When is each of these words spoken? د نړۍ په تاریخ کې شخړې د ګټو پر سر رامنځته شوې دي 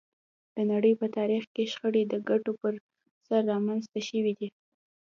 د 0.55 0.57
نړۍ 0.71 0.93
په 1.01 1.07
تاریخ 1.17 1.43
کې 1.53 1.69
شخړې 1.73 2.03
د 2.07 2.13
ګټو 2.29 2.51
پر 2.61 2.73
سر 3.25 3.41
رامنځته 3.51 3.99
شوې 4.07 4.33
دي 4.39 4.49